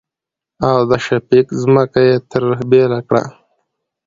[0.67, 3.23] او د شفيق ځمکه يې ترې بيله کړه.